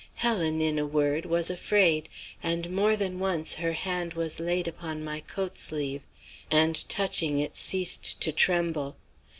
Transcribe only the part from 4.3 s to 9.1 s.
laid upon my coat sleeve, and, touching it, ceased to tremble.